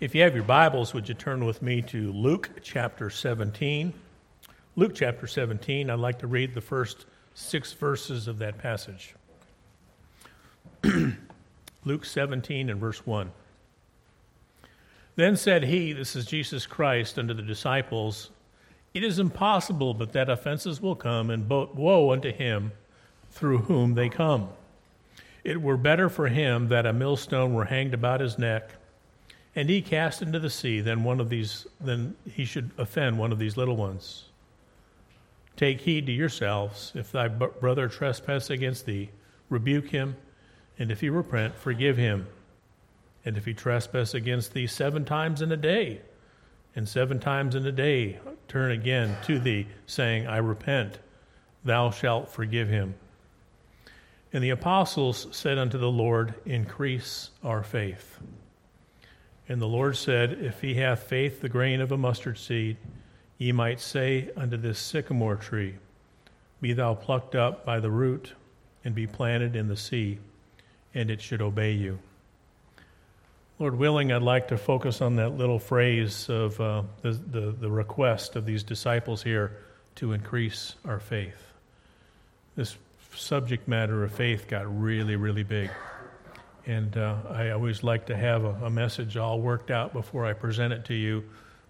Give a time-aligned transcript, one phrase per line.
[0.00, 3.92] If you have your Bibles, would you turn with me to Luke chapter 17?
[4.76, 9.16] Luke chapter 17, I'd like to read the first six verses of that passage.
[11.84, 13.32] Luke 17 and verse 1.
[15.16, 18.30] Then said he, This is Jesus Christ, unto the disciples,
[18.94, 22.70] It is impossible but that offenses will come, and woe unto him
[23.32, 24.50] through whom they come.
[25.42, 28.77] It were better for him that a millstone were hanged about his neck
[29.58, 33.32] and he cast into the sea then one of these than he should offend one
[33.32, 34.26] of these little ones.
[35.56, 36.92] Take heed to yourselves.
[36.94, 39.10] If thy brother trespass against thee,
[39.48, 40.14] rebuke him,
[40.78, 42.28] and if he repent, forgive him.
[43.24, 46.02] And if he trespass against thee seven times in a day,
[46.76, 51.00] and seven times in a day turn again to thee, saying, I repent,
[51.64, 52.94] thou shalt forgive him.
[54.32, 58.20] And the apostles said unto the Lord, Increase our faith.
[59.48, 62.76] And the Lord said, If he hath faith the grain of a mustard seed,
[63.38, 65.76] ye might say unto this sycamore tree,
[66.60, 68.34] Be thou plucked up by the root,
[68.84, 70.18] and be planted in the sea,
[70.94, 71.98] and it should obey you.
[73.58, 77.70] Lord willing, I'd like to focus on that little phrase of uh, the, the, the
[77.70, 79.56] request of these disciples here
[79.96, 81.52] to increase our faith.
[82.54, 82.76] This
[83.14, 85.70] subject matter of faith got really, really big.
[86.68, 90.34] And uh, I always like to have a, a, message all worked out before I
[90.34, 91.24] present it to you,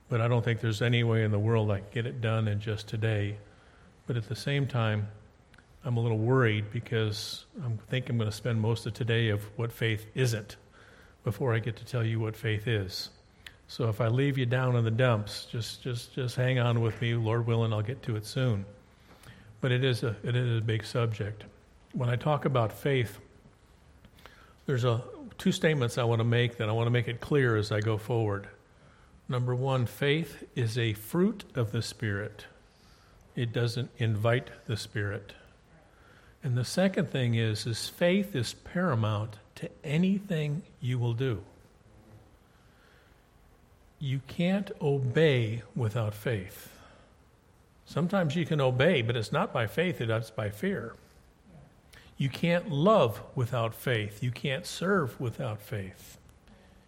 [0.08, 2.48] but I don't think there's any way in the world I can get it done
[2.48, 3.38] in just today.
[4.08, 5.06] But at the same time,
[5.84, 9.44] I'm a little worried because I think I'm going to spend most of today of
[9.56, 10.56] what faith isn't
[11.22, 13.10] before I get to tell you what faith is.
[13.68, 17.00] So if I leave you down in the dumps, just just just hang on with
[17.00, 17.14] me.
[17.14, 18.64] Lord willing, I'll get to it soon.
[19.60, 21.44] But it is a it is a big subject.
[21.92, 23.20] When I talk about faith,
[24.69, 25.02] there's a,
[25.38, 27.80] two statements I want to make that I want to make it clear as I
[27.80, 28.48] go forward.
[29.27, 32.44] Number one, faith is a fruit of the Spirit,
[33.34, 35.33] it doesn't invite the Spirit.
[36.45, 41.42] And the second thing is, is faith is paramount to anything you will do.
[43.98, 46.68] You can't obey without faith.
[47.86, 50.95] Sometimes you can obey, but it's not by faith, it's by fear.
[52.18, 54.23] You can't love without faith.
[54.23, 56.18] You can't serve without faith.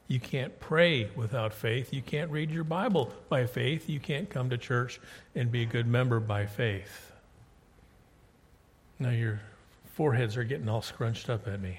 [0.09, 1.93] You can't pray without faith.
[1.93, 3.89] You can't read your Bible by faith.
[3.89, 5.01] You can't come to church
[5.37, 7.13] and be a good member by faith.
[8.99, 9.41] Now your
[9.95, 11.79] foreheads are getting all scrunched up at me.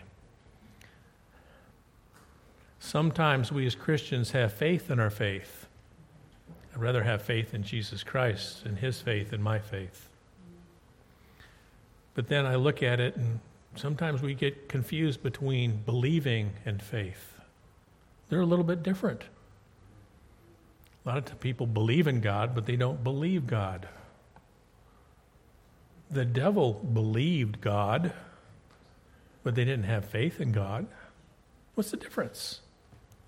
[2.79, 5.67] Sometimes we as Christians have faith in our faith.
[6.73, 10.07] I'd rather have faith in Jesus Christ and his faith and my faith.
[12.13, 13.39] But then I look at it, and
[13.75, 17.33] sometimes we get confused between believing and faith.
[18.29, 19.23] They're a little bit different.
[21.05, 23.87] A lot of people believe in God, but they don't believe God.
[26.09, 28.13] The devil believed God,
[29.43, 30.85] but they didn't have faith in God.
[31.75, 32.61] What's the difference?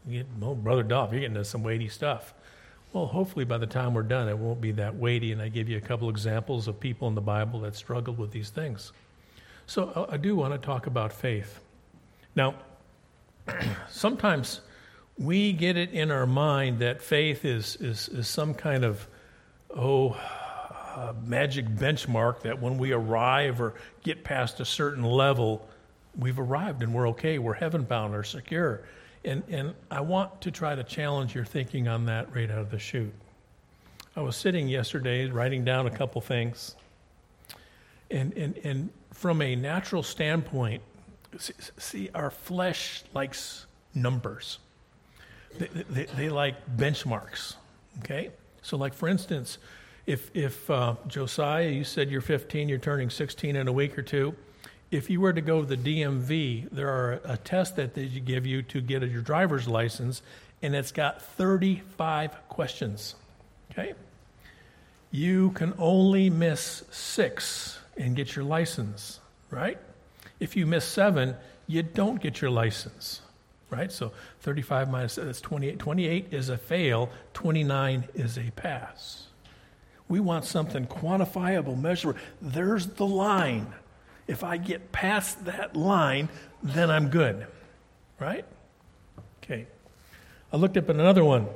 [0.05, 2.33] Well, oh, Brother Dolph, you're getting into some weighty stuff.
[2.93, 5.67] Well, hopefully by the time we're done, it won't be that weighty, and I give
[5.67, 8.91] you a couple examples of people in the Bible that struggled with these things.
[9.65, 11.59] So I do want to talk about faith.
[12.35, 12.53] Now,
[13.89, 14.61] sometimes
[15.17, 19.07] we get it in our mind that faith is, is, is some kind of,
[19.75, 20.11] oh,
[20.95, 23.73] uh, magic benchmark that when we arrive or
[24.03, 25.67] get past a certain level,
[26.15, 28.83] we've arrived and we're okay, we're heaven bound or secure.
[29.25, 32.72] And, and I want to try to challenge your thinking on that right out of
[32.72, 33.13] the chute.
[34.16, 36.75] I was sitting yesterday writing down a couple things,
[38.11, 40.84] and, and, and from a natural standpoint,
[41.39, 44.59] see, our flesh likes numbers.
[45.57, 47.55] They, they, they, like benchmarks,
[48.00, 48.31] okay?
[48.61, 49.57] So, like for instance,
[50.05, 54.01] if, if uh, Josiah, you said you're 15, you're turning 16 in a week or
[54.01, 54.35] two,
[54.93, 58.45] if you were to go to the DMV, there are a test that they give
[58.45, 60.21] you to get your driver's license,
[60.61, 63.16] and it's got 35 questions.
[63.72, 63.93] Okay?
[65.09, 69.19] You can only miss six and get your license,
[69.49, 69.79] right?
[70.40, 71.35] If you miss seven,
[71.66, 73.22] you don't get your license,
[73.72, 73.91] right?
[73.91, 74.11] So
[74.41, 75.79] 35 minus that's 28.
[75.79, 79.28] 28 is a fail, 29 is a pass.
[80.07, 82.19] We want something quantifiable, measurable.
[82.41, 83.73] There's the line.
[84.28, 86.29] If I get past that line,
[86.61, 87.47] then I'm good.
[88.20, 88.46] Right?
[89.43, 89.67] Okay.
[90.52, 91.47] I looked up another one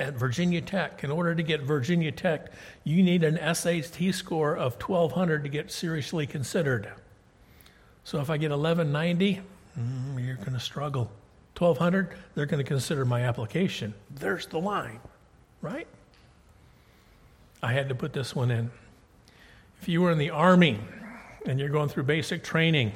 [0.00, 1.04] at Virginia Tech.
[1.04, 2.50] In order to get Virginia Tech,
[2.84, 6.88] you need an SAT score of 1200 to get seriously considered.
[8.04, 9.40] So if I get 1190,
[9.78, 11.10] mm, you're going to struggle.
[11.56, 13.94] 1200, they're going to consider my application.
[14.10, 14.98] There's the line,
[15.60, 15.86] right?
[17.62, 18.70] I had to put this one in.
[19.80, 20.80] If you were in the army
[21.46, 22.92] and you're going through basic training,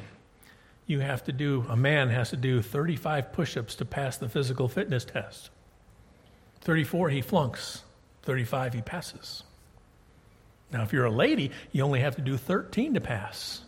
[0.87, 4.28] you have to do, a man has to do 35 push ups to pass the
[4.28, 5.50] physical fitness test.
[6.60, 7.82] 34, he flunks.
[8.22, 9.43] 35, he passes.
[10.72, 13.62] Now, if you're a lady, you only have to do 13 to pass.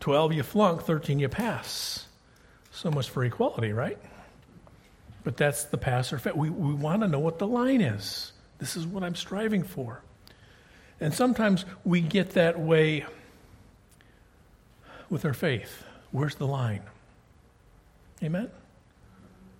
[0.00, 2.06] 12, you flunk, 13, you pass.
[2.70, 3.98] So much for equality, right?
[5.24, 6.34] But that's the pass or fail.
[6.36, 8.32] We, we want to know what the line is.
[8.58, 10.02] This is what I'm striving for.
[11.00, 13.06] And sometimes we get that way
[15.10, 15.84] with our faith.
[16.10, 16.82] Where's the line?
[18.22, 18.50] Amen?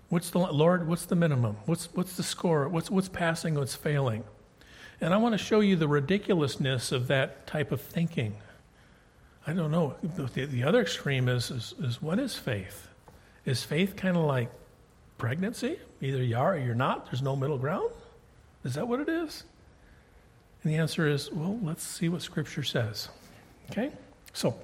[0.08, 0.86] What's the Lord?
[0.86, 1.56] What's the minimum?
[1.66, 2.68] What's what's the score?
[2.68, 3.54] What's what's passing?
[3.54, 4.24] What's failing?
[5.00, 8.36] And I want to show you the ridiculousness of that type of thinking.
[9.46, 9.94] I don't know.
[10.02, 12.88] The, the other extreme is, is, is what is faith?
[13.44, 14.50] Is faith kind of like
[15.18, 15.78] pregnancy?
[16.00, 17.06] Either you are or you're not.
[17.06, 17.90] There's no middle ground.
[18.64, 19.44] Is that what it is?
[20.62, 23.08] And the answer is, well, let's see what Scripture says.
[23.70, 23.92] Okay?
[24.32, 24.56] So,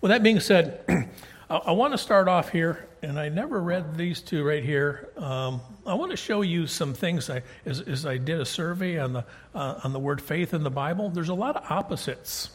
[0.00, 0.84] with that being said,
[1.50, 5.10] I, I want to start off here, and I never read these two right here.
[5.16, 7.28] Um, I want to show you some things.
[7.28, 9.24] I, as, as I did a survey on the,
[9.54, 12.50] uh, on the word faith in the Bible, there's a lot of opposites.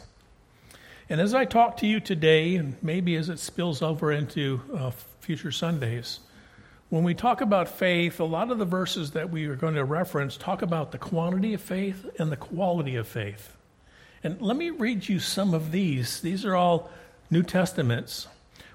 [1.08, 4.90] And as I talk to you today, and maybe as it spills over into uh,
[5.20, 6.20] future Sundays,
[6.88, 9.84] when we talk about faith, a lot of the verses that we are going to
[9.84, 13.56] reference talk about the quantity of faith and the quality of faith.
[14.22, 16.20] And let me read you some of these.
[16.20, 16.90] These are all
[17.30, 18.28] New Testaments.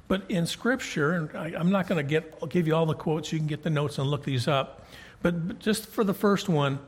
[0.07, 3.31] But in Scripture, and I, am not going to get give you all the quotes.
[3.31, 4.85] You can get the notes and look these up.
[5.21, 6.79] But, but just for the first one,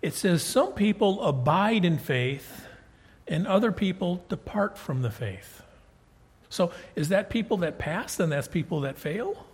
[0.00, 2.66] it says, Some people abide in faith,
[3.28, 5.62] and other people depart from the faith.
[6.48, 9.46] So is that people that pass, and that's people that fail?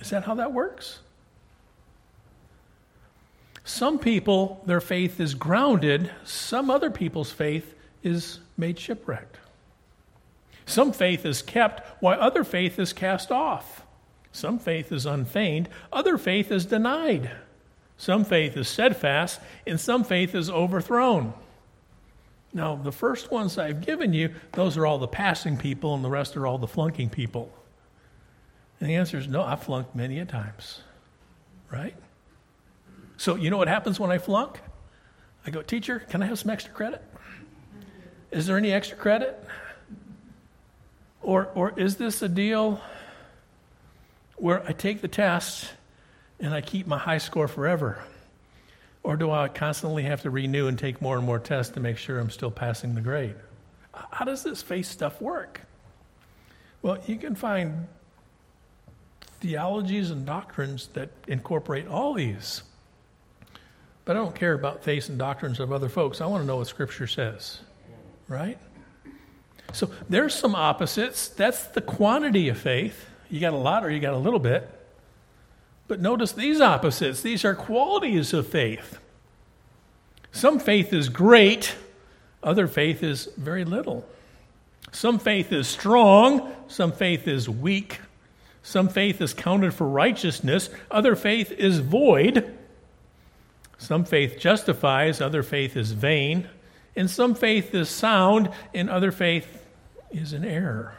[0.00, 1.00] Is that how that works?
[3.64, 7.74] Some people, their faith is grounded, some other people's faith
[8.04, 9.36] is made shipwrecked.
[10.66, 13.82] Some faith is kept, while other faith is cast off.
[14.32, 17.30] Some faith is unfeigned, other faith is denied.
[17.96, 21.32] Some faith is steadfast, and some faith is overthrown.
[22.52, 26.08] Now, the first ones I've given you, those are all the passing people, and the
[26.08, 27.52] rest are all the flunking people.
[28.80, 30.80] And the answer is no, I've flunked many a times.
[31.70, 31.94] Right?
[33.16, 34.60] So, you know what happens when I flunk?
[35.46, 37.02] I go, Teacher, can I have some extra credit?
[38.34, 39.40] Is there any extra credit?
[41.22, 42.80] Or, or is this a deal
[44.34, 45.70] where I take the test
[46.40, 48.02] and I keep my high score forever?
[49.04, 51.96] Or do I constantly have to renew and take more and more tests to make
[51.96, 53.36] sure I'm still passing the grade?
[54.10, 55.60] How does this faith stuff work?
[56.82, 57.86] Well, you can find
[59.40, 62.62] theologies and doctrines that incorporate all these.
[64.04, 66.20] But I don't care about faiths and doctrines of other folks.
[66.20, 67.60] I want to know what Scripture says,
[68.28, 68.58] right?
[69.72, 71.28] So there's some opposites.
[71.28, 73.08] That's the quantity of faith.
[73.30, 74.68] You got a lot or you got a little bit.
[75.88, 77.22] But notice these opposites.
[77.22, 78.98] These are qualities of faith.
[80.32, 81.76] Some faith is great,
[82.42, 84.04] other faith is very little.
[84.90, 88.00] Some faith is strong, some faith is weak.
[88.62, 92.56] Some faith is counted for righteousness, other faith is void.
[93.76, 96.48] Some faith justifies, other faith is vain.
[96.96, 99.66] And some faith is sound, and other faith
[100.10, 100.94] is an error.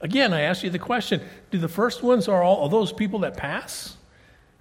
[0.00, 3.20] Again, I ask you the question do the first ones are all are those people
[3.20, 3.96] that pass?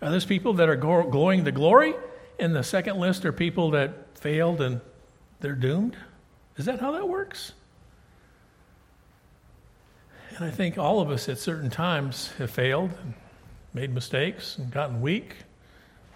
[0.01, 1.93] Are those people that are glowing the glory?
[2.39, 4.81] And the second list are people that failed and
[5.39, 5.97] they're doomed?
[6.57, 7.53] Is that how that works?
[10.35, 13.13] And I think all of us at certain times have failed and
[13.73, 15.35] made mistakes and gotten weak,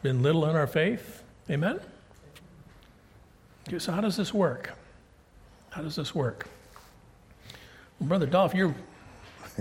[0.01, 1.23] been little in our faith.
[1.49, 1.79] Amen?
[3.69, 4.71] Okay, so, how does this work?
[5.69, 6.47] How does this work?
[7.99, 8.73] Well, Brother Dolph, you're,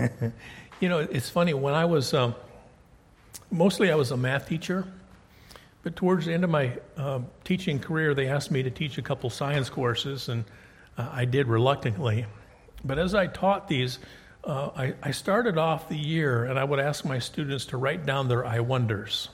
[0.79, 1.53] you know, it's funny.
[1.53, 2.33] When I was, um,
[3.51, 4.83] mostly I was a math teacher,
[5.83, 9.03] but towards the end of my uh, teaching career, they asked me to teach a
[9.03, 10.43] couple science courses, and
[10.97, 12.25] uh, I did reluctantly.
[12.83, 13.99] But as I taught these,
[14.43, 18.07] uh, I, I started off the year and I would ask my students to write
[18.07, 19.29] down their I wonders.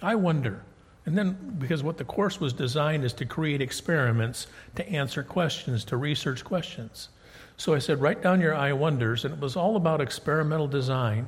[0.00, 0.62] I wonder.
[1.08, 5.82] And then, because what the course was designed is to create experiments, to answer questions,
[5.86, 7.08] to research questions.
[7.56, 11.26] So I said, write down your I wonders, and it was all about experimental design.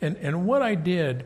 [0.00, 1.24] And, and what I did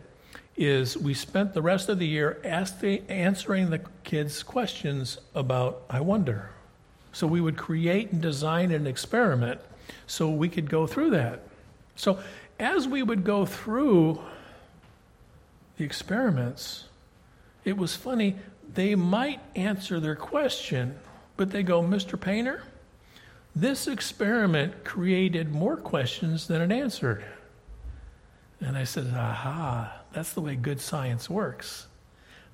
[0.56, 6.00] is we spent the rest of the year asking, answering the kids' questions about I
[6.00, 6.52] wonder.
[7.12, 9.60] So we would create and design an experiment
[10.06, 11.42] so we could go through that.
[11.94, 12.20] So
[12.58, 14.18] as we would go through
[15.76, 16.84] the experiments,
[17.66, 18.36] it was funny.
[18.72, 20.96] They might answer their question,
[21.36, 22.18] but they go, Mr.
[22.18, 22.62] Painter,
[23.54, 27.24] this experiment created more questions than it answered.
[28.60, 31.88] And I said, aha, that's the way good science works.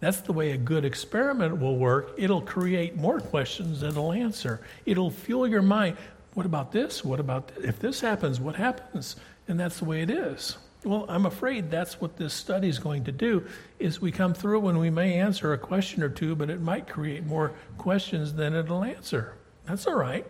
[0.00, 2.14] That's the way a good experiment will work.
[2.16, 4.60] It'll create more questions than it'll answer.
[4.86, 5.96] It'll fuel your mind.
[6.34, 7.04] What about this?
[7.04, 7.64] What about this?
[7.64, 8.40] if this happens?
[8.40, 9.16] What happens?
[9.46, 10.56] And that's the way it is.
[10.84, 13.46] Well, I'm afraid that's what this study is going to do.
[13.78, 16.88] Is we come through and we may answer a question or two, but it might
[16.88, 19.34] create more questions than it'll answer.
[19.64, 20.26] That's all right.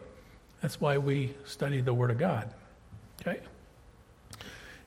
[0.60, 2.52] That's why we study the Word of God.
[3.20, 3.40] Okay.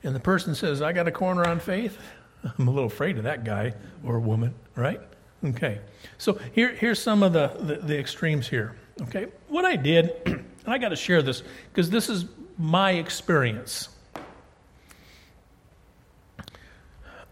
[0.04, 1.98] And the person says, "I got a corner on faith."
[2.58, 5.00] I'm a little afraid of that guy or woman, right?
[5.44, 5.80] Okay.
[6.18, 8.76] So here, here's some of the, the, the extremes here.
[9.02, 9.26] Okay.
[9.48, 11.42] What I did, and I got to share this
[11.72, 12.26] because this is
[12.58, 13.88] my experience.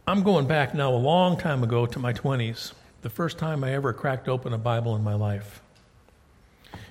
[0.07, 3.73] I'm going back now a long time ago to my 20s, the first time I
[3.73, 5.63] ever cracked open a Bible in my life.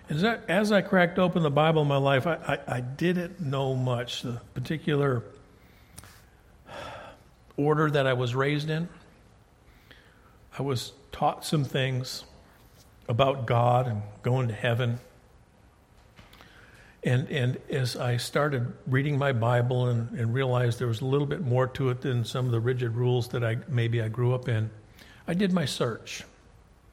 [0.09, 3.39] As I, as I cracked open the Bible in my life, I, I, I didn't
[3.39, 4.23] know much.
[4.23, 5.23] The particular
[7.55, 8.89] order that I was raised in,
[10.57, 12.23] I was taught some things
[13.07, 14.99] about God and going to heaven.
[17.05, 21.27] And, and as I started reading my Bible and, and realized there was a little
[21.27, 24.33] bit more to it than some of the rigid rules that I maybe I grew
[24.33, 24.69] up in,
[25.27, 26.23] I did my search.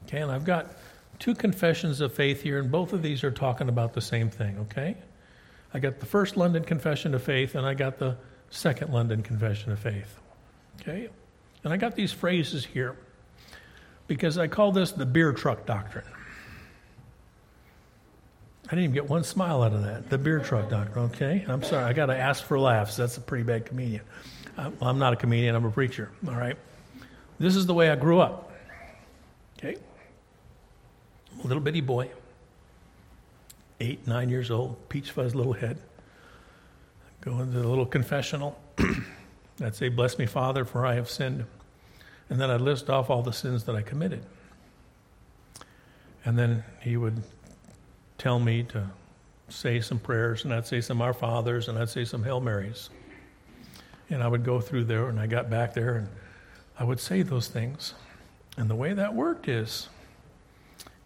[0.03, 0.75] Okay, and I've got
[1.19, 4.57] two confessions of faith here, and both of these are talking about the same thing,
[4.59, 4.97] okay?
[5.73, 8.17] I got the first London Confession of Faith, and I got the
[8.49, 10.19] second London Confession of Faith.
[10.81, 11.09] Okay?
[11.63, 12.97] And I got these phrases here
[14.07, 16.05] because I call this the beer truck doctrine.
[18.71, 20.09] I didn't even get one smile out of that.
[20.09, 21.43] The beer truck doctor, okay?
[21.45, 22.95] I'm sorry, I got to ask for laughs.
[22.95, 24.01] That's a pretty bad comedian.
[24.57, 26.55] Uh, I'm not a comedian, I'm a preacher, all right?
[27.37, 28.49] This is the way I grew up,
[29.57, 29.75] okay?
[31.43, 32.11] A little bitty boy,
[33.81, 35.77] eight, nine years old, peach fuzz little head,
[37.19, 38.57] going to the little confessional.
[39.61, 41.43] I'd say, Bless me, Father, for I have sinned.
[42.29, 44.23] And then I'd list off all the sins that I committed.
[46.23, 47.21] And then he would
[48.21, 48.87] tell me to
[49.49, 52.91] say some prayers, and I'd say some Our Fathers, and I'd say some Hail Marys.
[54.11, 56.07] And I would go through there, and I got back there, and
[56.77, 57.95] I would say those things.
[58.57, 59.89] And the way that worked is,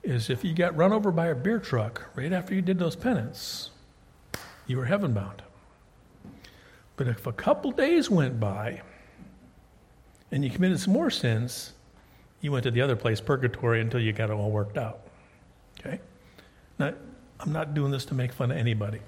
[0.04, 2.98] is if you got run over by a beer truck right after you did those
[2.98, 3.70] penance,
[4.68, 5.42] you were heaven bound.
[6.98, 8.82] But if a couple days went by
[10.34, 11.72] and you committed some more sins,
[12.42, 15.00] you went to the other place, purgatory, until you got it all worked out.
[15.80, 16.02] Okay?
[16.80, 16.94] Now,
[17.40, 19.00] I'm not doing this to make fun of anybody.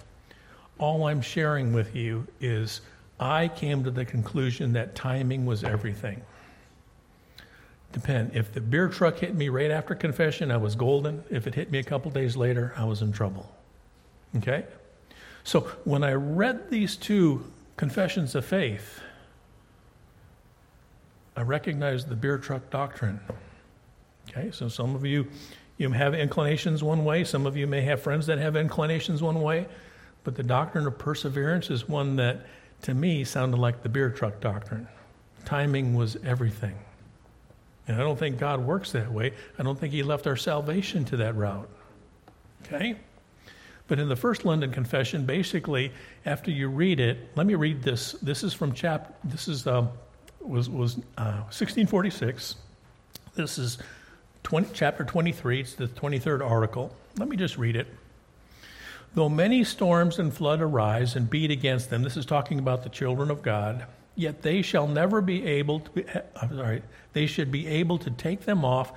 [0.79, 2.81] All I'm sharing with you is
[3.19, 6.21] I came to the conclusion that timing was everything.
[7.93, 8.35] Depend.
[8.35, 11.23] If the beer truck hit me right after confession, I was golden.
[11.29, 13.49] If it hit me a couple days later, I was in trouble.
[14.35, 14.65] Okay?
[15.43, 17.45] So when I read these two
[17.77, 18.99] confessions of faith,
[21.35, 23.19] I recognized the beer truck doctrine.
[24.29, 25.27] Okay, so some of you
[25.77, 29.41] you have inclinations one way, some of you may have friends that have inclinations one
[29.41, 29.67] way,
[30.23, 32.45] but the doctrine of perseverance is one that
[32.83, 34.87] to me sounded like the beer truck doctrine.
[35.45, 36.75] Timing was everything.
[37.87, 39.33] And I don't think God works that way.
[39.57, 41.69] I don't think He left our salvation to that route.
[42.63, 42.97] Okay?
[43.87, 45.93] But in the first London Confession, basically,
[46.25, 48.13] after you read it, let me read this.
[48.13, 49.17] This is from chap.
[49.23, 49.89] This is um,
[50.41, 52.55] was was uh, 1646.
[53.35, 53.77] This is
[54.47, 55.59] 20, chapter 23.
[55.59, 56.95] It's the 23rd article.
[57.17, 57.85] Let me just read it.
[59.13, 62.89] Though many storms and flood arise and beat against them, this is talking about the
[62.89, 63.85] children of God.
[64.15, 65.91] Yet they shall never be able to.
[65.91, 66.81] Be, eh, I'm sorry.
[67.11, 68.93] They should be able to take them off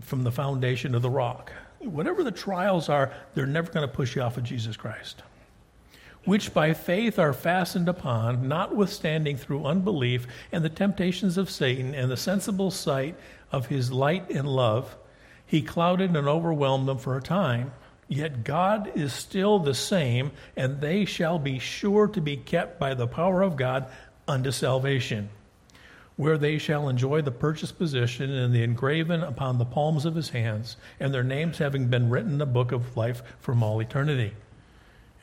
[0.00, 4.16] from the foundation of the rock whatever the trials are, they're never going to push
[4.16, 5.22] you off of Jesus Christ.
[6.24, 12.10] Which by faith are fastened upon, notwithstanding through unbelief and the temptations of Satan and
[12.10, 13.14] the sensible sight
[13.52, 14.96] of his light and love,
[15.44, 17.72] he clouded and overwhelmed them for a time.
[18.08, 22.94] Yet God is still the same, and they shall be sure to be kept by
[22.94, 23.86] the power of God
[24.28, 25.28] unto salvation
[26.16, 30.30] where they shall enjoy the purchased position and the engraven upon the palms of his
[30.30, 34.32] hands, and their names having been written in the book of life from all eternity.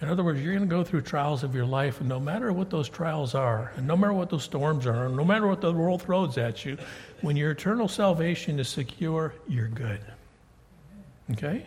[0.04, 2.52] In other words, you're going to go through trials of your life, and no matter
[2.52, 5.72] what those trials are, and no matter what those storms are, no matter what the
[5.72, 6.78] world throws at you,
[7.22, 10.02] when your eternal salvation is secure, you're good.
[11.32, 11.66] Okay?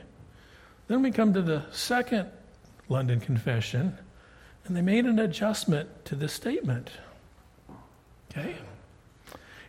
[0.87, 2.29] Then we come to the second
[2.91, 3.97] London Confession,
[4.67, 6.91] and they made an adjustment to this statement.
[8.31, 8.55] Okay?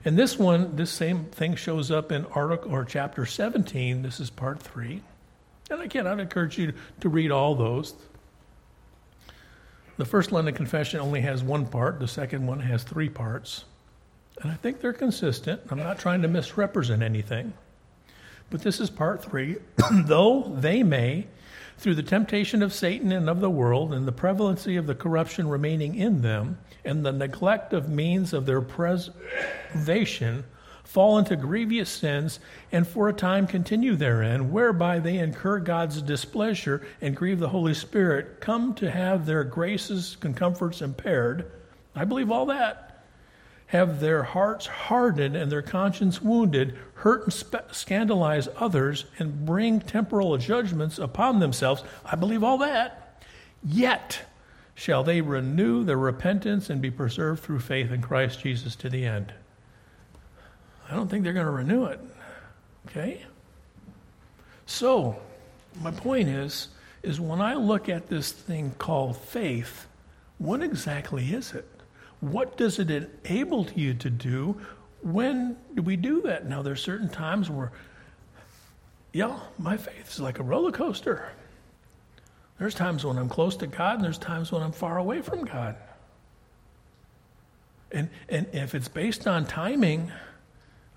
[0.03, 4.01] And this one, this same thing shows up in article or chapter 17.
[4.01, 5.03] This is part three.
[5.69, 7.93] And again, I'd encourage you to read all those.
[9.97, 13.65] The first London Confession only has one part, the second one has three parts.
[14.41, 15.61] And I think they're consistent.
[15.71, 17.53] I'm not trying to misrepresent anything.
[18.51, 19.57] But this is part three.
[19.91, 21.25] Though they may,
[21.79, 25.49] through the temptation of Satan and of the world, and the prevalency of the corruption
[25.49, 30.43] remaining in them, and the neglect of means of their preservation,
[30.87, 32.39] fall into grievous sins,
[32.71, 37.73] and for a time continue therein, whereby they incur God's displeasure and grieve the Holy
[37.73, 41.51] Spirit, come to have their graces and comforts impaired.
[41.93, 42.87] I believe all that
[43.67, 49.81] have their hearts hardened and their conscience wounded, hurt and sp- scandalize others, and bring
[49.81, 51.83] temporal judgments upon themselves.
[52.05, 53.21] I believe all that.
[53.61, 54.21] Yet
[54.73, 59.05] shall they renew their repentance and be preserved through faith in Christ Jesus to the
[59.05, 59.33] end.
[60.89, 61.99] I don't think they're going to renew it.
[62.87, 63.21] Okay?
[64.65, 65.19] So,
[65.81, 66.69] my point is
[67.03, 69.87] is when I look at this thing called faith,
[70.39, 71.65] what exactly is it?
[72.19, 74.59] What does it enable you to do?
[75.01, 76.47] When do we do that?
[76.47, 77.71] Now, there's certain times where,
[79.13, 81.31] yeah, my faith is like a roller coaster.
[82.59, 85.45] There's times when I'm close to God, and there's times when I'm far away from
[85.45, 85.75] God.
[87.91, 90.11] And, and if it's based on timing,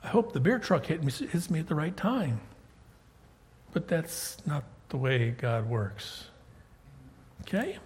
[0.03, 2.41] I hope the beer truck hit me, hits me at the right time.
[3.73, 6.27] But that's not the way God works.
[7.43, 7.79] Okay?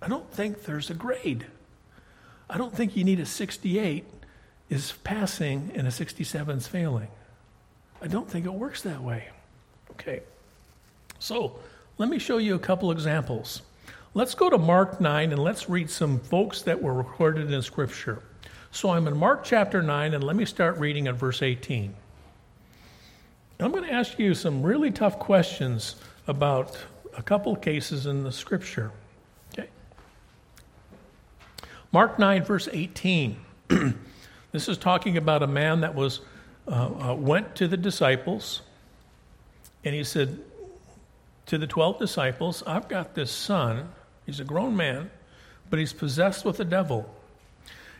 [0.00, 1.46] I don't think there's a grade.
[2.50, 4.04] I don't think you need a 68
[4.70, 7.08] is passing and a 67 is failing.
[8.00, 9.28] I don't think it works that way.
[9.92, 10.22] Okay.
[11.18, 11.58] So,
[11.96, 13.62] let me show you a couple examples.
[14.14, 18.22] Let's go to Mark 9 and let's read some folks that were recorded in Scripture.
[18.70, 21.94] So, I'm in Mark chapter 9 and let me start reading at verse 18.
[23.60, 25.96] I'm going to ask you some really tough questions
[26.28, 26.78] about
[27.16, 28.92] a couple cases in the Scripture.
[29.52, 29.68] Okay?
[31.90, 33.36] Mark 9, verse 18.
[34.52, 36.20] this is talking about a man that was
[36.68, 38.60] uh, uh, went to the disciples,
[39.82, 40.38] and he said
[41.46, 43.88] to the 12 disciples, I've got this son.
[44.26, 45.10] He's a grown man,
[45.70, 47.12] but he's possessed with the devil.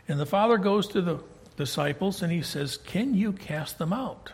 [0.08, 1.20] And the father goes to the
[1.56, 4.32] disciples and he says, Can you cast them out?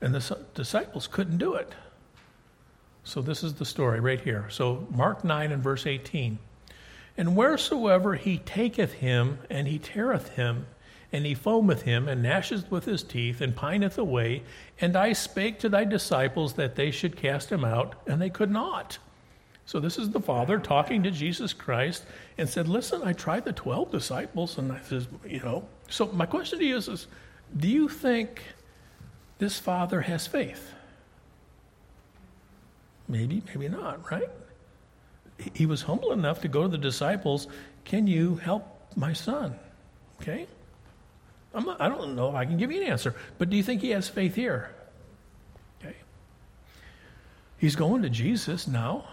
[0.00, 1.72] And the disciples couldn't do it.
[3.04, 4.46] So this is the story right here.
[4.50, 6.38] So Mark 9 and verse 18.
[7.16, 10.66] And wheresoever he taketh him, and he teareth him,
[11.12, 14.42] and he foameth him, and gnasheth with his teeth, and pineth away,
[14.80, 18.50] and I spake to thy disciples that they should cast him out, and they could
[18.50, 18.98] not.
[19.66, 22.04] So this is the Father talking to Jesus Christ
[22.38, 25.68] and said, Listen, I tried the 12 disciples, and I says, you know.
[25.88, 27.06] So my question to you is, is
[27.56, 28.42] do you think
[29.38, 30.72] this Father has faith?
[33.08, 34.30] Maybe, maybe not, right?
[35.54, 37.46] he was humble enough to go to the disciples,
[37.84, 39.54] Can you help my son?
[40.20, 40.46] Okay?
[41.54, 43.80] Not, I don't know if I can give you an answer, but do you think
[43.80, 44.70] he has faith here?
[45.80, 45.96] Okay.
[47.58, 49.06] He's going to Jesus now,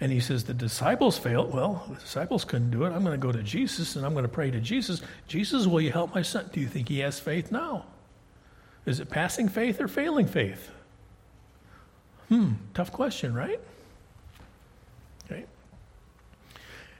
[0.00, 1.52] and he says, The disciples failed.
[1.52, 2.92] Well, the disciples couldn't do it.
[2.92, 5.02] I'm going to go to Jesus and I'm going to pray to Jesus.
[5.26, 6.48] Jesus, will you help my son?
[6.52, 7.86] Do you think he has faith now?
[8.86, 10.70] Is it passing faith or failing faith?
[12.28, 13.60] Hmm, tough question, right?
[15.24, 15.44] Okay.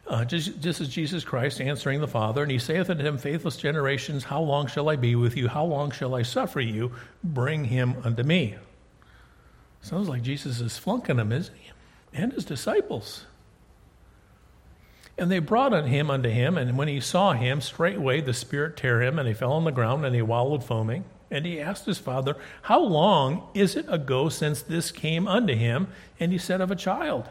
[0.06, 3.56] Uh, just, just as Jesus Christ answering the Father, and he saith unto him, Faithless
[3.56, 5.48] generations, how long shall I be with you?
[5.48, 6.92] How long shall I suffer you?
[7.22, 8.56] Bring him unto me.
[9.82, 11.70] Sounds like Jesus is flunking him, isn't he?
[12.12, 13.24] And his disciples.
[15.18, 19.02] And they brought him unto him, and when he saw him, straightway the Spirit tear
[19.02, 21.04] him, and he fell on the ground, and he wallowed foaming.
[21.30, 25.88] And he asked his father, How long is it ago since this came unto him?
[26.20, 27.28] And he said, Of a child.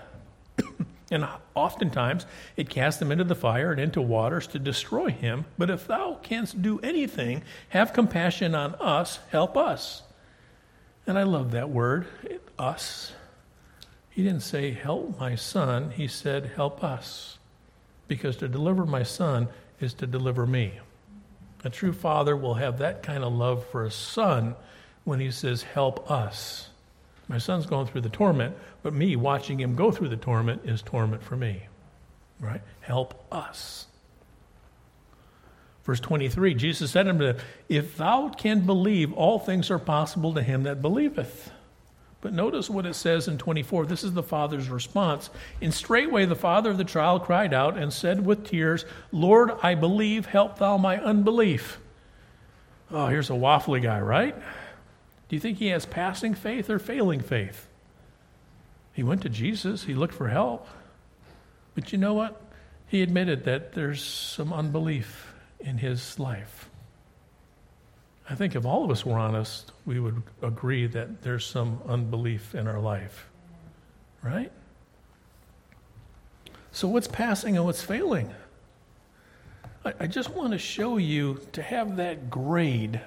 [1.09, 2.25] And oftentimes
[2.57, 5.45] it cast him into the fire and into waters to destroy him.
[5.57, 10.03] But if thou canst do anything, have compassion on us, help us.
[11.05, 12.07] And I love that word,
[12.59, 13.13] us.
[14.17, 15.91] He didn't say, help my son.
[15.91, 17.37] He said, help us.
[18.07, 19.47] Because to deliver my son
[19.79, 20.79] is to deliver me.
[21.63, 24.55] A true father will have that kind of love for a son
[25.03, 26.69] when he says, help us.
[27.27, 30.81] My son's going through the torment, but me watching him go through the torment is
[30.81, 31.67] torment for me.
[32.39, 32.61] Right?
[32.79, 33.85] Help us.
[35.83, 37.37] Verse 23 Jesus said unto them,
[37.69, 41.51] If thou can believe, all things are possible to him that believeth.
[42.19, 43.85] But notice what it says in 24.
[43.85, 45.29] This is the father's response.
[45.61, 49.75] And straightway the father of the child cried out and said with tears, Lord, I
[49.75, 51.79] believe, help thou my unbelief.
[52.89, 54.35] Oh, here's a waffly guy, right?
[55.29, 57.67] Do you think he has passing faith or failing faith?
[58.93, 60.67] He went to Jesus, he looked for help.
[61.75, 62.41] But you know what?
[62.87, 66.69] He admitted that there's some unbelief in his life.
[68.29, 72.55] I think if all of us were honest, we would agree that there's some unbelief
[72.55, 73.27] in our life.
[74.21, 74.51] Right?
[76.71, 78.33] So, what's passing and what's failing?
[79.85, 82.99] I, I just want to show you to have that grade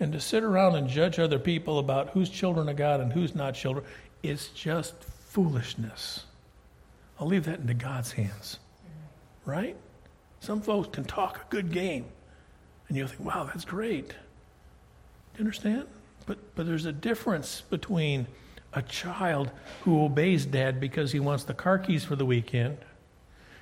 [0.00, 3.34] and to sit around and judge other people about who's children of God and who's
[3.34, 3.84] not children
[4.22, 6.24] is just foolishness.
[7.20, 8.58] I'll leave that into God's hands.
[9.44, 9.76] Right?
[10.40, 12.06] Some folks can talk a good game,
[12.88, 14.14] and you'll think, wow, that's great.
[15.38, 15.86] You understand?
[16.26, 18.26] But, but there's a difference between
[18.72, 19.50] a child
[19.82, 22.76] who obeys dad because he wants the car keys for the weekend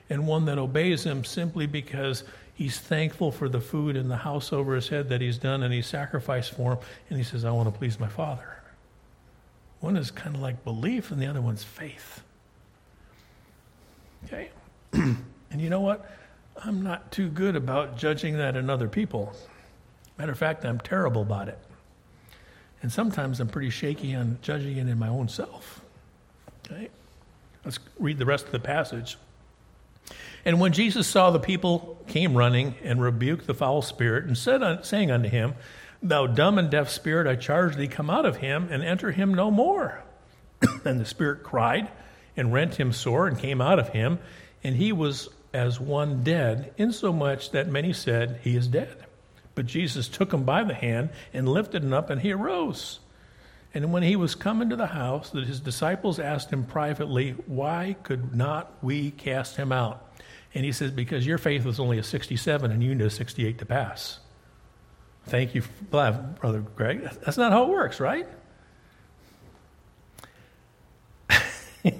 [0.09, 4.53] and one that obeys him simply because he's thankful for the food and the house
[4.53, 6.79] over his head that he's done and he sacrificed for him
[7.11, 8.63] and he says, I want to please my father.
[9.81, 12.23] One is kind of like belief and the other one's faith.
[14.25, 14.51] Okay?
[14.93, 16.11] and you know what?
[16.65, 19.35] I'm not too good about judging that in other people.
[20.19, 21.59] Matter of fact, I'm terrible about it.
[22.87, 25.81] And sometimes I'm pretty shaky on judging it in my own self.
[26.65, 26.89] Okay?
[27.65, 29.19] Let's read the rest of the passage.
[30.45, 34.85] And when Jesus saw the people came running and rebuked the foul spirit and said,
[34.87, 35.55] saying unto him,
[36.01, 39.35] Thou dumb and deaf spirit, I charge thee, come out of him and enter him
[39.35, 40.05] no more.
[40.85, 41.91] and the spirit cried
[42.37, 44.21] and rent him sore and came out of him,
[44.63, 49.07] and he was as one dead, insomuch that many said, He is dead.
[49.57, 53.01] But Jesus took him by the hand and lifted him up, and he arose.
[53.75, 57.97] And when he was come into the house, that his disciples asked him privately, Why
[58.05, 60.15] could not we cast him out?
[60.55, 63.59] And he says, Because your faith was only a 67 and you need a 68
[63.59, 64.21] to pass.
[65.25, 67.03] Thank you, Brother Greg.
[67.25, 68.27] That's not how it works, right?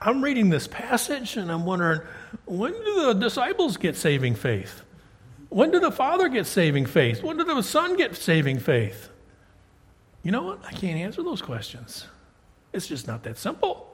[0.00, 2.02] I'm reading this passage and I'm wondering
[2.44, 4.82] when do the disciples get saving faith?
[5.48, 7.22] When did the Father get saving faith?
[7.22, 9.08] When did the Son get saving faith?
[10.22, 10.64] You know what?
[10.64, 12.06] I can't answer those questions.
[12.72, 13.88] It's just not that simple.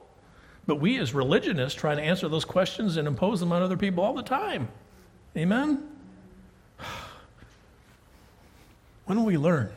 [0.67, 4.03] But we as religionists try to answer those questions and impose them on other people
[4.03, 4.69] all the time.
[5.37, 5.87] Amen?
[9.05, 9.69] When will we learn?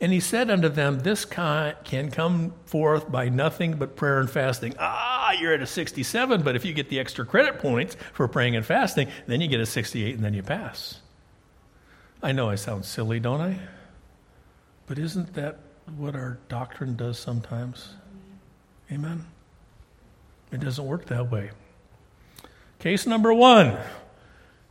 [0.00, 4.74] And he said unto them, This can come forth by nothing but prayer and fasting.
[4.78, 8.56] Ah, you're at a 67, but if you get the extra credit points for praying
[8.56, 11.00] and fasting, then you get a 68 and then you pass.
[12.22, 13.58] I know I sound silly, don't I?
[14.86, 15.58] But isn't that
[15.96, 17.94] what our doctrine does sometimes?
[18.90, 19.26] Amen?
[20.52, 21.50] It doesn't work that way.
[22.78, 23.76] Case number one.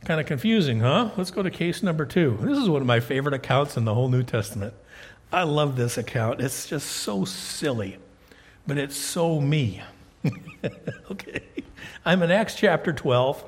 [0.04, 1.10] Kind of confusing, huh?
[1.16, 2.38] Let's go to case number two.
[2.40, 4.74] This is one of my favorite accounts in the whole New Testament.
[5.32, 6.40] I love this account.
[6.40, 7.98] It's just so silly,
[8.66, 9.82] but it's so me.
[11.10, 11.42] okay.
[12.04, 13.44] I'm in Acts chapter 12,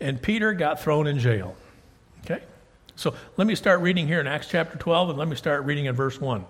[0.00, 1.56] and Peter got thrown in jail.
[2.24, 2.42] Okay?
[2.96, 5.86] So let me start reading here in Acts chapter 12, and let me start reading
[5.86, 6.44] in verse 1.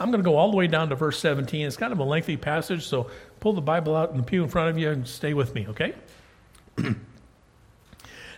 [0.00, 1.66] I'm going to go all the way down to verse 17.
[1.66, 4.48] It's kind of a lengthy passage, so pull the Bible out in the pew in
[4.48, 5.94] front of you and stay with me, okay?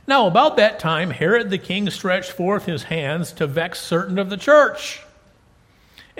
[0.06, 4.30] now, about that time, Herod the king stretched forth his hands to vex certain of
[4.30, 5.02] the church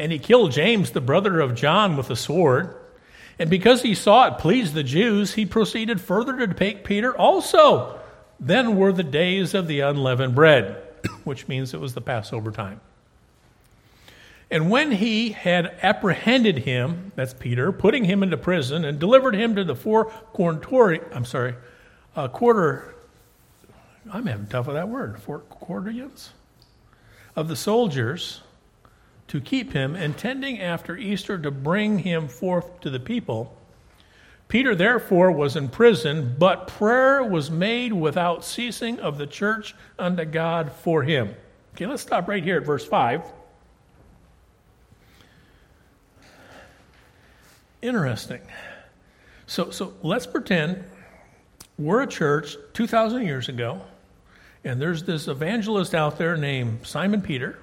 [0.01, 2.75] and he killed James, the brother of John, with a sword.
[3.41, 7.99] And because he saw it pleased the Jews, he proceeded further to take Peter also.
[8.39, 10.83] Then were the days of the unleavened bread,
[11.25, 12.83] which means it was the Passover time.
[14.51, 19.55] And when he had apprehended him, that's Peter, putting him into prison and delivered him
[19.55, 21.55] to the four quartori, I'm sorry,
[22.15, 22.95] uh, quarter,
[24.13, 26.31] I'm having tough with that word, four quarterians
[27.35, 28.43] of the soldiers,
[29.31, 33.57] to keep him, intending after Easter to bring him forth to the people.
[34.49, 40.25] Peter therefore was in prison, but prayer was made without ceasing of the church unto
[40.25, 41.33] God for him.
[41.75, 43.23] Okay, let's stop right here at verse 5.
[47.83, 48.41] Interesting.
[49.47, 50.83] So, so let's pretend
[51.79, 53.81] we're a church 2,000 years ago,
[54.65, 57.61] and there's this evangelist out there named Simon Peter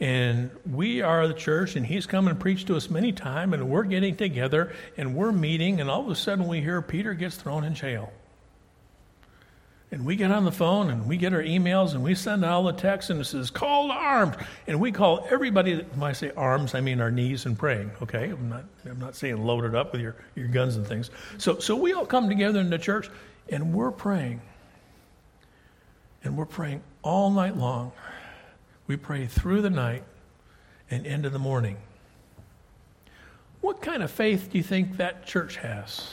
[0.00, 3.68] and we are the church, and he's come and preached to us many times, and
[3.68, 7.36] we're getting together, and we're meeting, and all of a sudden we hear Peter gets
[7.36, 8.12] thrown in jail.
[9.92, 12.52] And we get on the phone and we get our emails and we send out
[12.52, 14.36] all the texts and it says, call to arms.
[14.68, 18.30] And we call everybody, when I say arms, I mean our knees and praying, okay?
[18.30, 21.10] I'm not, I'm not saying loaded up with your, your guns and things.
[21.38, 23.10] So, so we all come together in the church
[23.48, 24.40] and we're praying.
[26.22, 27.90] And we're praying all night long.
[28.90, 30.02] We pray through the night
[30.90, 31.76] and into the morning.
[33.60, 36.08] What kind of faith do you think that church has?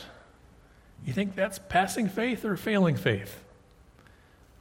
[1.04, 3.44] You think that's passing faith or failing faith?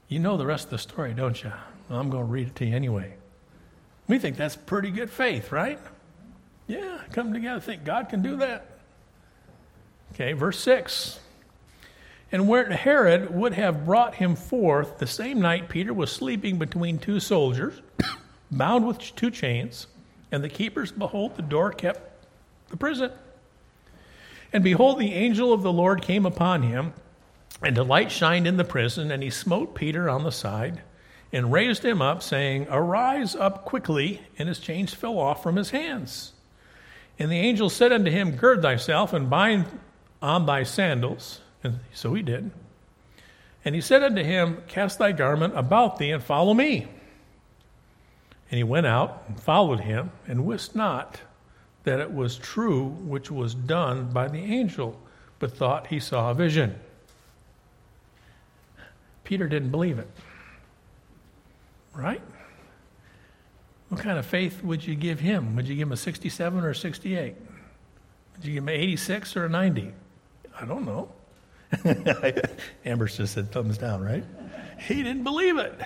[0.08, 1.52] You know the rest of the story, don't you?
[1.90, 3.12] Well, I'm going to read it to you anyway.
[4.08, 5.78] We think that's pretty good faith, right?
[6.68, 8.78] Yeah, come together, think God can do that.
[10.14, 11.20] Okay, verse 6.
[12.32, 16.98] And where Herod would have brought him forth, the same night Peter was sleeping between
[16.98, 17.80] two soldiers,
[18.50, 19.86] bound with two chains,
[20.32, 22.26] and the keepers, behold, the door kept
[22.68, 23.12] the prison.
[24.52, 26.92] And behold, the angel of the Lord came upon him
[27.62, 30.82] and a light shined in the prison, and he smote Peter on the side
[31.32, 34.22] and raised him up, saying, Arise up quickly.
[34.38, 36.32] And his chains fell off from his hands.
[37.18, 39.66] And the angel said unto him, Gird thyself and bind
[40.20, 41.40] on thy sandals.
[41.62, 42.50] And so he did.
[43.64, 46.86] And he said unto him, Cast thy garment about thee and follow me.
[48.50, 51.20] And he went out and followed him, and wist not
[51.82, 55.00] that it was true which was done by the angel,
[55.38, 56.78] but thought he saw a vision.
[59.24, 60.08] Peter didn't believe it.
[61.92, 62.22] Right?
[63.88, 65.56] What kind of faith would you give him?
[65.56, 67.34] Would you give him a 67 or a 68?
[68.36, 69.92] Would you give him an 86 or a 90?
[70.60, 71.08] I don't know.
[72.84, 74.24] Amber just said thumbs down, right?
[74.78, 75.80] He didn't believe it.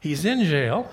[0.00, 0.90] He's in jail.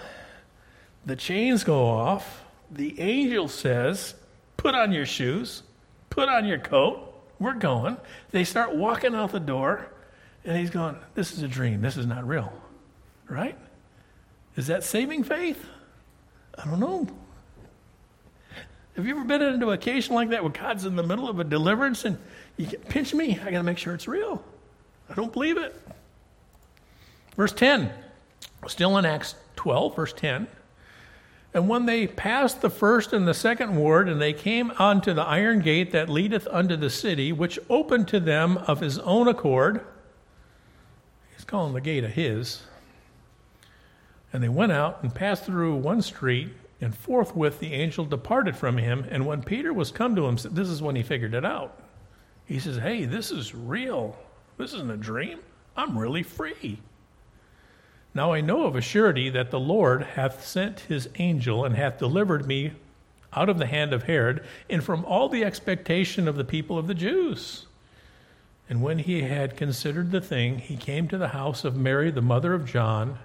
[1.06, 2.44] The chains go off.
[2.72, 4.16] The angel says,
[4.58, 5.64] Put on your shoes,
[6.10, 7.14] put on your coat.
[7.40, 7.98] We're going.
[8.32, 9.88] They start walking out the door.
[10.44, 11.82] And he's going, This is a dream.
[11.82, 12.52] This is not real.
[13.30, 13.58] Right?
[14.56, 15.64] Is that saving faith?
[16.58, 17.08] I don't know.
[18.96, 21.40] Have you ever been into a occasion like that where God's in the middle of
[21.40, 22.18] a deliverance and
[22.58, 23.40] you can pinch me?
[23.40, 24.44] I got to make sure it's real.
[25.10, 25.76] I don't believe it.
[27.36, 27.92] Verse 10,
[28.68, 30.48] still in Acts 12, verse 10.
[31.54, 35.24] And when they passed the first and the second ward, and they came unto the
[35.24, 39.86] iron gate that leadeth unto the city, which opened to them of his own accord,
[41.36, 42.64] he's calling the gate of his.
[44.34, 46.50] And they went out and passed through one street,
[46.82, 49.06] and forthwith the angel departed from him.
[49.10, 51.80] And when Peter was come to him, this is when he figured it out.
[52.48, 54.18] He says, Hey, this is real.
[54.58, 55.40] This isn't a dream.
[55.76, 56.80] I'm really free.
[58.14, 62.00] Now I know of a surety that the Lord hath sent his angel and hath
[62.00, 62.72] delivered me
[63.34, 66.88] out of the hand of Herod and from all the expectation of the people of
[66.88, 67.68] the Jews.
[68.70, 72.22] And when he had considered the thing, he came to the house of Mary, the
[72.22, 73.20] mother of John,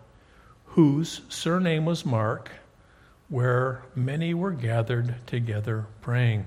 [0.67, 2.51] whose surname was Mark,
[3.29, 6.47] where many were gathered together praying.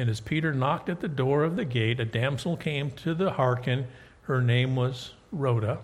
[0.00, 3.32] And as Peter knocked at the door of the gate, a damsel came to the
[3.32, 3.86] hearken.
[4.22, 5.80] Her name was Rhoda.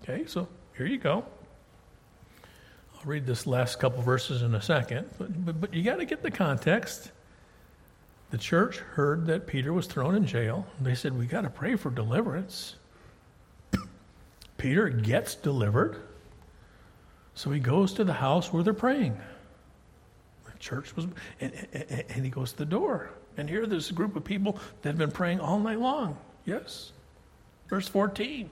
[0.00, 0.46] Okay, so
[0.76, 1.24] here you go.
[2.94, 6.04] I'll read this last couple verses in a second, but, but, but you got to
[6.04, 7.10] get the context.
[8.30, 10.64] The church heard that Peter was thrown in jail.
[10.80, 12.76] They said, We got to pray for deliverance.
[14.56, 16.00] Peter gets delivered.
[17.34, 19.20] So he goes to the house where they're praying.
[20.60, 21.06] Church was,
[21.40, 23.10] and, and, and he goes to the door.
[23.36, 26.16] And here there's a group of people that have been praying all night long.
[26.44, 26.92] Yes.
[27.68, 28.50] Verse 14.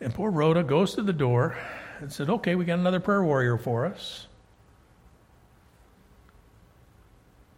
[0.00, 1.56] And poor Rhoda goes to the door
[2.00, 4.26] and said, Okay, we got another prayer warrior for us.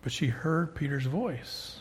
[0.03, 1.79] but she heard Peter's voice.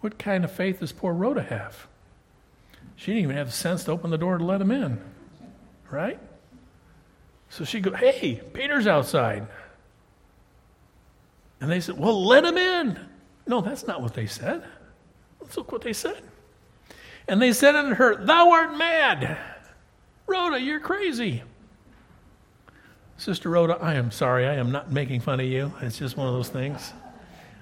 [0.00, 1.86] What kind of faith does poor Rhoda have?
[2.96, 5.00] She didn't even have the sense to open the door to let him in,
[5.90, 6.18] right?
[7.50, 9.46] So she goes, Hey, Peter's outside.
[11.60, 12.98] And they said, Well, let him in.
[13.46, 14.64] No, that's not what they said.
[15.40, 16.22] Let's look what they said.
[17.28, 19.36] And they said unto her, Thou art mad.
[20.26, 21.42] Rhoda, you're crazy.
[23.16, 24.46] Sister Rhoda, I am sorry.
[24.46, 25.72] I am not making fun of you.
[25.82, 26.92] It's just one of those things.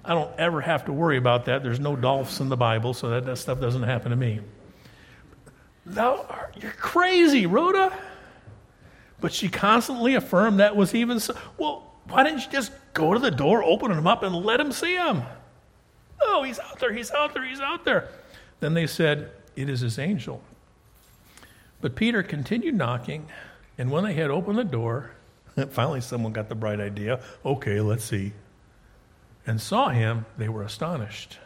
[0.04, 1.62] I don't ever have to worry about that.
[1.62, 4.40] There's no dolphs in the Bible, so that, that stuff doesn't happen to me.
[5.84, 6.26] Thou,
[6.60, 7.92] you're crazy, Rhoda.
[9.20, 11.36] But she constantly affirmed that was even so.
[11.56, 14.72] Well, why didn't you just go to the door, open him up, and let him
[14.72, 15.22] see him?
[16.20, 18.08] Oh, he's out there, he's out there, he's out there.
[18.60, 20.42] Then they said, It is his angel.
[21.80, 23.26] But Peter continued knocking,
[23.76, 25.12] and when they had opened the door,
[25.70, 27.20] Finally, someone got the bright idea.
[27.44, 28.32] Okay, let's see.
[29.46, 31.38] And saw him, they were astonished.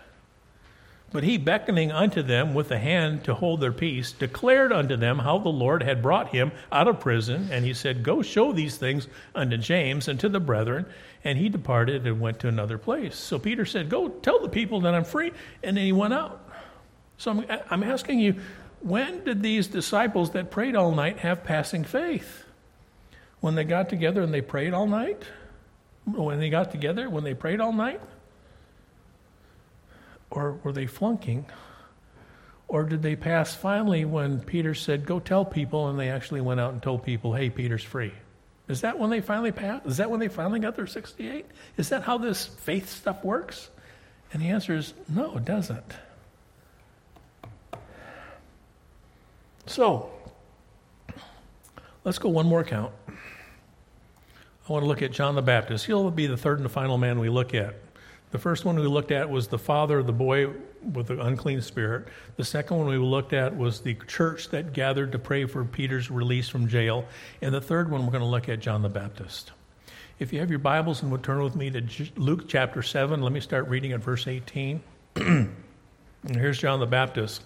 [1.13, 5.19] But he, beckoning unto them with the hand to hold their peace, declared unto them
[5.19, 7.49] how the Lord had brought him out of prison.
[7.53, 10.87] And he said, Go show these things unto James and to the brethren.
[11.23, 13.15] And he departed and went to another place.
[13.15, 15.33] So Peter said, Go tell the people that I'm free.
[15.63, 16.49] And then he went out.
[17.19, 18.37] So I'm, I'm asking you,
[18.81, 22.45] when did these disciples that prayed all night have passing faith?
[23.41, 25.23] When they got together and they prayed all night?
[26.05, 28.01] When they got together, when they prayed all night?
[30.33, 31.47] Or were they flunking?
[32.67, 36.59] Or did they pass finally when Peter said, Go tell people, and they actually went
[36.59, 38.13] out and told people, Hey, Peter's free?
[38.67, 39.87] Is that when they finally passed?
[39.87, 41.45] Is that when they finally got their 68?
[41.77, 43.69] Is that how this faith stuff works?
[44.33, 45.93] And the answer is no, it doesn't.
[49.67, 50.11] So,
[52.05, 52.93] let's go one more count.
[53.09, 55.85] I want to look at John the Baptist.
[55.85, 57.75] He'll be the third and final man we look at.
[58.33, 60.49] The first one we looked at was the father of the boy
[60.95, 62.09] with the unclean spirit.
[62.37, 66.11] The second one we looked at was the church that gathered to pray for Peter's
[66.11, 67.05] release from jail.
[67.43, 69.53] And the third one we're going to look at John the Baptist.
[70.19, 71.83] If you have your Bibles and would turn with me to
[72.17, 74.83] Luke chapter 7, let me start reading at verse 18.
[75.17, 75.55] and
[76.35, 77.43] here's John the Baptist.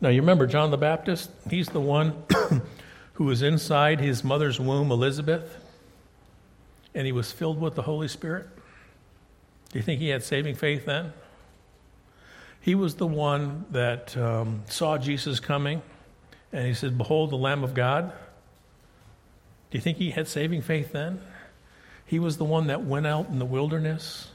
[0.00, 1.30] Now, you remember John the Baptist?
[1.48, 2.24] He's the one
[3.12, 5.58] who was inside his mother's womb, Elizabeth,
[6.92, 8.48] and he was filled with the Holy Spirit.
[9.72, 11.14] Do you think he had saving faith then?
[12.60, 15.82] He was the one that um, saw Jesus coming
[16.52, 18.12] and he said, Behold, the Lamb of God.
[19.70, 21.20] Do you think he had saving faith then?
[22.04, 24.28] He was the one that went out in the wilderness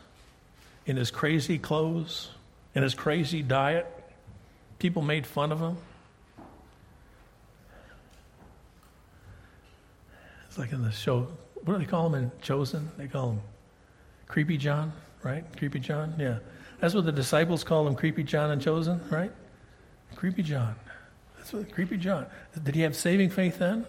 [0.87, 2.31] in his crazy clothes,
[2.73, 3.85] in his crazy diet.
[4.79, 5.77] People made fun of him.
[10.47, 11.27] It's like in the show,
[11.63, 12.89] what do they call him in Chosen?
[12.97, 13.41] They call him
[14.27, 14.91] Creepy John
[15.23, 15.45] right?
[15.57, 16.15] Creepy John?
[16.17, 16.39] Yeah.
[16.79, 19.31] That's what the disciples call him, Creepy John and Chosen, right?
[20.15, 20.75] Creepy John.
[21.37, 22.27] That's what Creepy John.
[22.63, 23.85] Did he have saving faith then?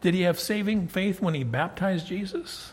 [0.00, 2.72] Did he have saving faith when he baptized Jesus?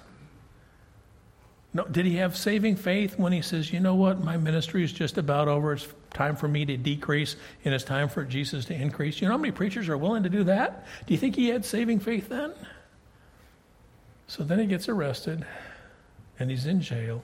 [1.73, 4.91] No, did he have saving faith when he says, you know what, my ministry is
[4.91, 5.73] just about over.
[5.73, 9.21] It's time for me to decrease and it's time for Jesus to increase.
[9.21, 10.85] You know how many preachers are willing to do that?
[11.05, 12.53] Do you think he had saving faith then?
[14.27, 15.45] So then he gets arrested
[16.39, 17.23] and he's in jail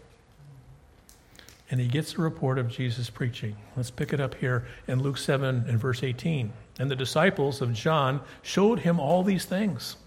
[1.71, 3.56] and he gets a report of Jesus preaching.
[3.75, 6.54] Let's pick it up here in Luke 7 and verse 18.
[6.78, 9.97] And the disciples of John showed him all these things.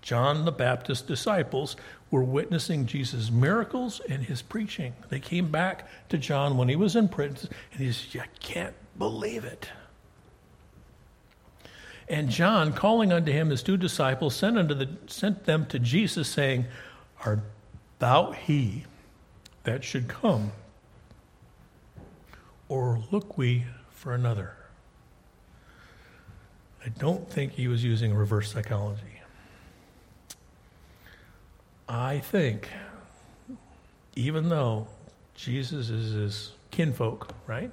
[0.00, 1.76] John the Baptist's disciples
[2.10, 4.94] were witnessing Jesus' miracles and his preaching.
[5.08, 8.74] They came back to John when he was in prison, and he said, I can't
[8.98, 9.70] believe it.
[12.08, 16.28] And John, calling unto him his two disciples, sent, unto the, sent them to Jesus,
[16.28, 16.66] saying,
[17.24, 17.40] Art
[18.00, 18.84] thou he
[19.64, 20.52] that should come?
[22.68, 24.56] Or look we for another?
[26.84, 29.20] I don't think he was using reverse psychology.
[31.88, 32.68] I think,
[34.16, 34.88] even though
[35.34, 37.70] Jesus is his kinfolk, right?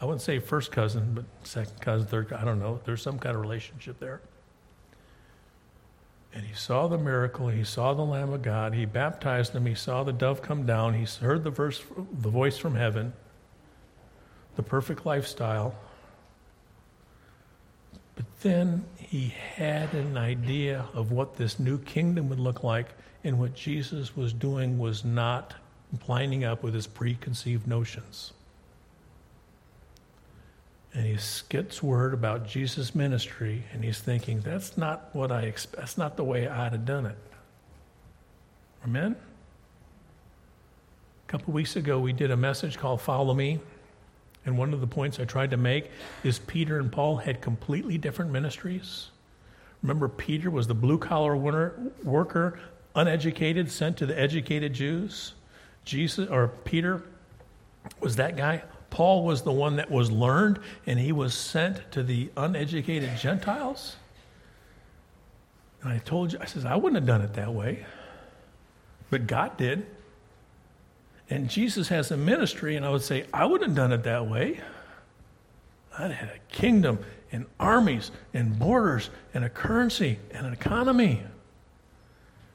[0.00, 2.80] I wouldn't say first cousin, but second cousin, third, I don't know.
[2.84, 4.20] There's some kind of relationship there.
[6.34, 7.48] And he saw the miracle.
[7.48, 8.74] He saw the Lamb of God.
[8.74, 9.66] He baptized him.
[9.66, 10.94] He saw the dove come down.
[10.94, 11.82] He heard the, verse,
[12.20, 13.12] the voice from heaven,
[14.56, 15.74] the perfect lifestyle.
[18.14, 22.88] But then he had an idea of what this new kingdom would look like,
[23.24, 25.54] and what Jesus was doing was not
[26.06, 28.32] lining up with his preconceived notions
[30.98, 31.16] and he
[31.48, 36.16] gets word about Jesus' ministry, and he's thinking, that's not what I expect, that's not
[36.16, 37.16] the way I'd have done it.
[38.82, 39.14] Amen?
[41.28, 43.60] A couple weeks ago, we did a message called Follow Me.
[44.44, 45.88] And one of the points I tried to make
[46.24, 49.10] is Peter and Paul had completely different ministries.
[49.84, 51.36] Remember, Peter was the blue collar
[52.02, 52.58] worker,
[52.96, 55.34] uneducated, sent to the educated Jews.
[55.84, 57.04] Jesus, or Peter
[58.00, 62.02] was that guy Paul was the one that was learned and he was sent to
[62.02, 63.96] the uneducated Gentiles?
[65.82, 67.86] And I told you, I says, I wouldn't have done it that way.
[69.10, 69.86] But God did.
[71.30, 74.26] And Jesus has a ministry, and I would say, I wouldn't have done it that
[74.26, 74.60] way.
[75.98, 81.22] I'd had a kingdom and armies and borders and a currency and an economy.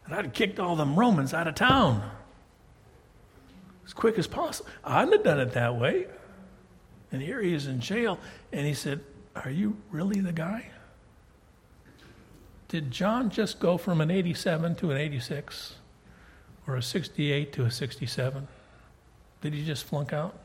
[0.06, 2.10] And I'd have kicked all them Romans out of town
[3.86, 4.70] as quick as possible.
[4.84, 6.08] I wouldn't have done it that way.
[7.14, 8.20] And here he is in jail,
[8.52, 9.00] and he said,
[9.36, 10.66] Are you really the guy?
[12.68, 15.76] Did John just go from an 87 to an 86
[16.66, 18.48] or a 68 to a 67?
[19.42, 20.36] Did he just flunk out?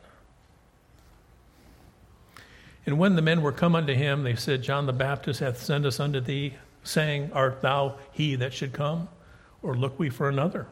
[2.85, 5.87] And when the men were come unto him, they said, John the Baptist hath sent
[5.87, 6.53] us unto thee,
[6.83, 9.09] saying, Art thou he that should come?
[9.63, 10.67] Or look we for another?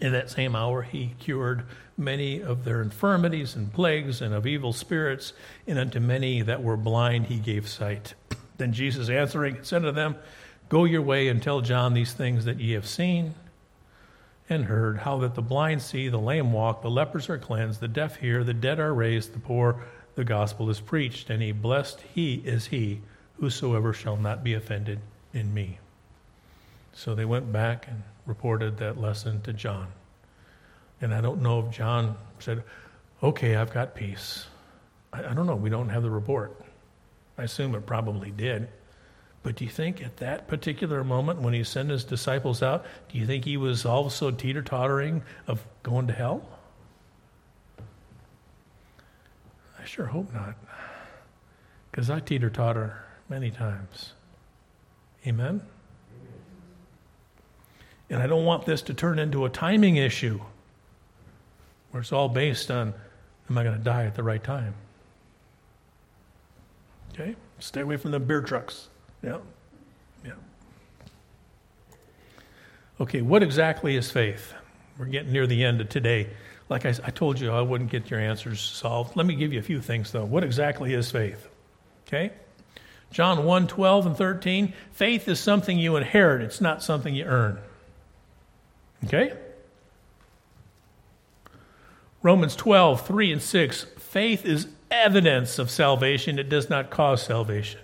[0.00, 1.64] In that same hour he cured
[1.96, 5.32] many of their infirmities and plagues and of evil spirits,
[5.66, 8.14] and unto many that were blind he gave sight.
[8.58, 10.16] Then Jesus answering said to them,
[10.68, 13.34] Go your way and tell John these things that ye have seen
[14.50, 17.88] and heard, how that the blind see, the lame walk, the lepers are cleansed, the
[17.88, 19.84] deaf hear, the dead are raised, the poor
[20.14, 23.00] the gospel is preached, and he blessed he is he
[23.38, 24.98] whosoever shall not be offended
[25.32, 25.78] in me.
[26.92, 29.88] So they went back and reported that lesson to John.
[31.00, 32.62] And I don't know if John said,
[33.22, 34.46] Okay, I've got peace.
[35.12, 35.56] I, I don't know.
[35.56, 36.54] We don't have the report.
[37.36, 38.68] I assume it probably did.
[39.42, 43.18] But do you think at that particular moment when he sent his disciples out, do
[43.18, 46.46] you think he was also teeter tottering of going to hell?
[49.80, 50.56] I sure hope not.
[51.90, 54.12] Because I teeter totter many times.
[55.26, 55.62] Amen?
[58.10, 60.40] And I don't want this to turn into a timing issue
[61.90, 62.94] where it's all based on
[63.50, 64.74] am I going to die at the right time?
[67.12, 67.36] Okay?
[67.58, 68.88] Stay away from the beer trucks.
[69.22, 69.38] Yeah.
[70.24, 70.32] Yeah.
[73.00, 74.54] Okay, what exactly is faith?
[74.98, 76.28] We're getting near the end of today.
[76.68, 79.16] Like I, I told you, I wouldn't get your answers solved.
[79.16, 80.24] Let me give you a few things, though.
[80.24, 81.48] What exactly is faith?
[82.06, 82.32] Okay?
[83.10, 84.72] John 1 12 and 13.
[84.92, 87.58] Faith is something you inherit, it's not something you earn.
[89.04, 89.32] Okay?
[92.22, 93.84] Romans 12 3 and 6.
[93.98, 97.80] Faith is evidence of salvation, it does not cause salvation.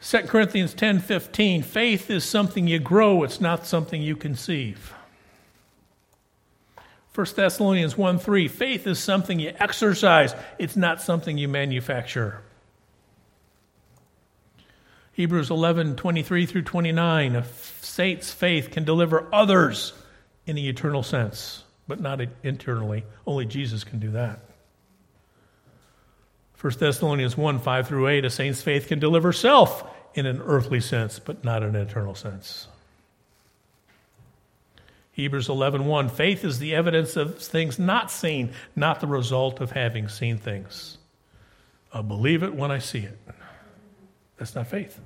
[0.00, 4.94] 2 Corinthians 10:15 Faith is something you grow, it's not something you conceive.
[7.14, 12.40] 1 Thessalonians 1 3, faith is something you exercise, it's not something you manufacture.
[15.12, 17.44] Hebrews 11 23 through 29, a
[17.80, 19.92] saint's faith can deliver others
[20.46, 23.04] in the eternal sense, but not internally.
[23.26, 24.40] Only Jesus can do that.
[26.60, 29.84] 1 Thessalonians 1 5 through 8, a saint's faith can deliver self
[30.14, 32.68] in an earthly sense, but not an eternal sense.
[35.12, 39.72] Hebrews 11 1, faith is the evidence of things not seen, not the result of
[39.72, 40.98] having seen things.
[41.92, 43.18] I'll believe it when I see it.
[44.40, 44.98] That's not faith.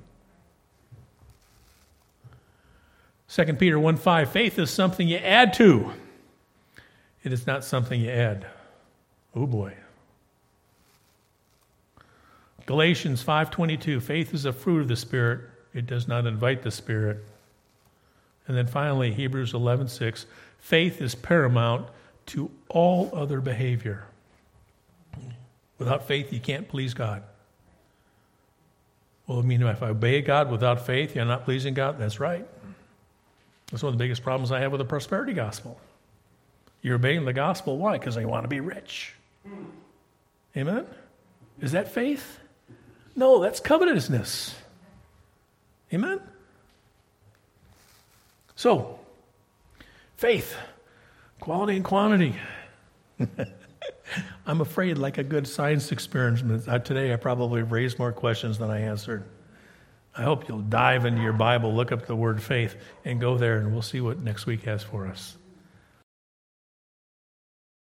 [3.27, 5.91] 2 Peter 1 5, faith is something you add to.
[7.21, 8.47] It is not something you add.
[9.35, 9.73] Oh boy.
[12.65, 15.41] Galatians 5:22 faith is a fruit of the spirit
[15.73, 17.23] it does not invite the spirit
[18.47, 20.25] and then finally Hebrews 11:6
[20.57, 21.89] faith is paramount
[22.27, 24.05] to all other behavior
[25.77, 27.21] without faith you can't please God
[29.27, 32.45] well I mean if I obey God without faith you're not pleasing God that's right.
[33.71, 35.79] That's one of the biggest problems I have with the prosperity gospel.
[36.81, 37.77] You're obeying the gospel.
[37.77, 37.97] Why?
[37.97, 39.13] Because I want to be rich.
[40.55, 40.85] Amen?
[41.59, 42.39] Is that faith?
[43.15, 44.55] No, that's covetousness.
[45.93, 46.19] Amen?
[48.55, 48.99] So,
[50.17, 50.55] faith,
[51.39, 52.35] quality and quantity.
[54.45, 58.69] I'm afraid, like a good science experiment, uh, today I probably raised more questions than
[58.69, 59.23] I answered.
[60.17, 63.57] I hope you'll dive into your Bible, look up the word faith, and go there,
[63.57, 65.37] and we'll see what next week has for us.